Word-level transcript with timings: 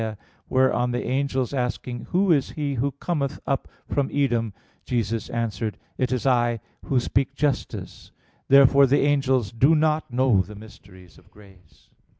63:1, 0.01 0.17
where, 0.47 0.73
on 0.73 0.89
the 0.89 1.05
angels 1.05 1.53
asking, 1.53 2.05
"Who 2.05 2.31
is 2.31 2.49
he 2.53 2.73
who 2.73 2.89
cometh 2.93 3.39
up 3.45 3.67
from 3.87 4.09
Edom?" 4.11 4.51
Jesus 4.83 5.29
answered, 5.29 5.77
"It 5.99 6.11
is 6.11 6.25
I, 6.25 6.59
Who 6.85 6.99
speak 6.99 7.35
justice." 7.35 8.11
Therefore 8.47 8.87
the 8.87 9.01
angels 9.01 9.51
do 9.51 9.75
not 9.75 10.11
know 10.11 10.43
mysteries 10.57 11.19
of 11.19 11.29
grace. 11.29 11.91